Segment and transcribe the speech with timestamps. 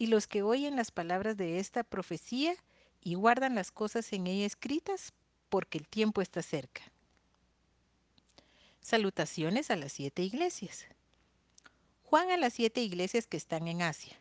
[0.00, 2.56] y los que oyen las palabras de esta profecía
[3.02, 5.12] y guardan las cosas en ella escritas,
[5.50, 6.80] porque el tiempo está cerca.
[8.80, 10.86] Salutaciones a las siete iglesias.
[12.02, 14.18] Juan a las siete iglesias que están en Asia.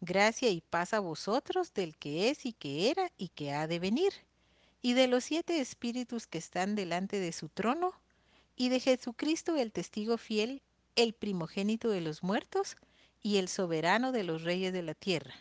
[0.00, 3.78] Gracia y paz a vosotros del que es y que era y que ha de
[3.78, 4.14] venir,
[4.80, 7.92] y de los siete espíritus que están delante de su trono,
[8.56, 10.62] y de Jesucristo el testigo fiel,
[10.96, 12.78] el primogénito de los muertos,
[13.22, 15.34] y el soberano de los reyes de la tierra,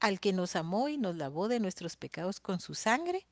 [0.00, 3.26] al que nos amó y nos lavó de nuestros pecados con su sangre,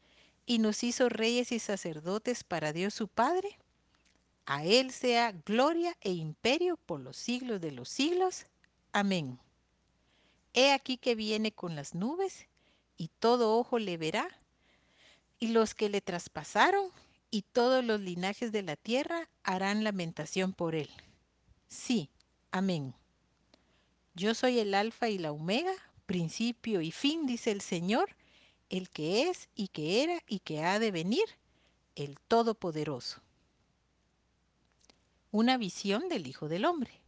[0.46, 3.58] y nos hizo reyes y sacerdotes para Dios su Padre.
[4.46, 8.46] A Él sea gloria e imperio por los siglos de los siglos.
[8.92, 9.38] Amén.
[10.52, 12.46] He aquí que viene con las nubes,
[12.96, 14.28] y todo ojo le verá,
[15.40, 16.90] y los que le traspasaron,
[17.30, 20.90] y todos los linajes de la tierra harán lamentación por él.
[21.66, 22.10] Sí,
[22.52, 22.94] amén.
[24.14, 25.74] Yo soy el alfa y la omega,
[26.06, 28.14] principio y fin, dice el Señor,
[28.70, 31.24] el que es y que era y que ha de venir,
[31.96, 33.20] el Todopoderoso.
[35.32, 37.00] Una visión del Hijo del Hombre.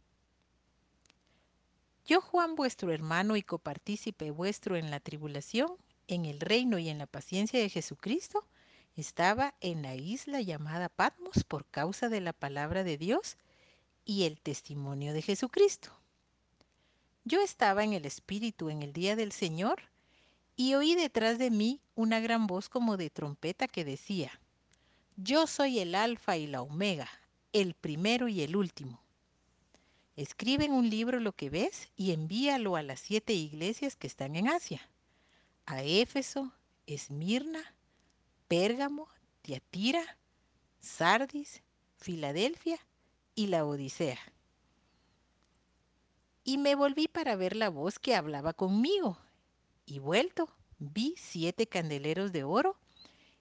[2.05, 6.97] Yo, Juan, vuestro hermano y copartícipe vuestro en la tribulación, en el reino y en
[6.97, 8.45] la paciencia de Jesucristo,
[8.95, 13.37] estaba en la isla llamada Patmos por causa de la palabra de Dios
[14.03, 15.97] y el testimonio de Jesucristo.
[17.27, 19.81] Yo estaba en el Espíritu en el día del Señor
[20.55, 24.39] y oí detrás de mí una gran voz como de trompeta que decía,
[25.17, 27.09] Yo soy el Alfa y la Omega,
[27.51, 29.01] el primero y el último.
[30.15, 34.37] Escribe en un libro lo que ves y envíalo a las siete iglesias que están
[34.37, 34.89] en Asia,
[35.65, 36.53] a Éfeso,
[36.85, 37.75] Esmirna,
[38.47, 39.09] Pérgamo,
[39.41, 40.17] Tiatira,
[40.79, 41.61] Sardis,
[41.97, 42.79] Filadelfia
[43.35, 44.17] y la Odisea.
[46.49, 49.19] Y me volví para ver la voz que hablaba conmigo.
[49.85, 50.47] Y vuelto,
[50.79, 52.77] vi siete candeleros de oro,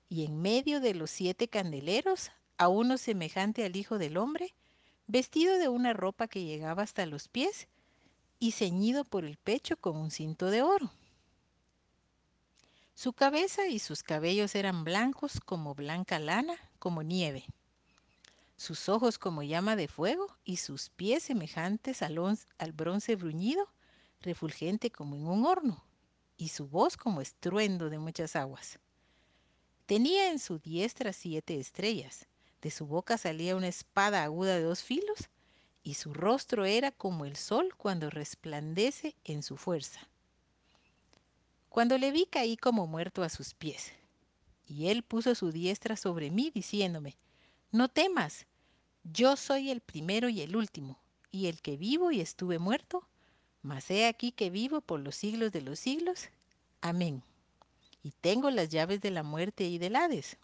[0.08, 4.56] y en medio de los siete candeleros a uno semejante al Hijo del Hombre,
[5.06, 7.68] vestido de una ropa que llegaba hasta los pies
[8.40, 10.90] y ceñido por el pecho con un cinto de oro.
[12.96, 17.46] Su cabeza y sus cabellos eran blancos como blanca lana, como nieve
[18.56, 22.18] sus ojos como llama de fuego y sus pies semejantes al,
[22.58, 23.70] al, bronce bruñido,
[24.20, 25.84] refulgente como en un horno,
[26.36, 28.78] y su voz como estruendo de muchas aguas.
[29.84, 32.26] Tenía en su diestra siete estrellas,
[32.62, 35.28] de su boca salía una espada aguda de dos filos,
[35.82, 40.08] y su rostro era como el sol cuando resplandece en su fuerza.
[41.68, 43.92] Cuando le vi caí como muerto a sus pies,
[44.66, 47.16] y él puso su diestra sobre mí, diciéndome,
[47.76, 48.46] no temas,
[49.04, 50.98] yo soy el primero y el último,
[51.30, 53.06] y el que vivo y estuve muerto,
[53.62, 56.28] mas he aquí que vivo por los siglos de los siglos.
[56.80, 57.22] Amén.
[58.02, 60.38] Y tengo las llaves de la muerte y del Hades.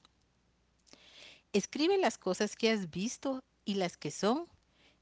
[1.53, 4.47] Escribe las cosas que has visto y las que son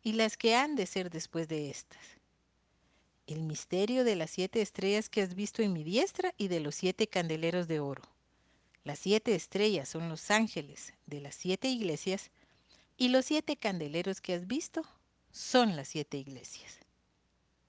[0.03, 2.03] y las que han de ser después de estas.
[3.27, 6.75] El misterio de las siete estrellas que has visto en mi diestra y de los
[6.75, 8.03] siete candeleros de oro.
[8.91, 12.33] Las siete estrellas son los ángeles de las siete iglesias
[12.97, 14.83] y los siete candeleros que has visto
[15.31, 16.81] son las siete iglesias.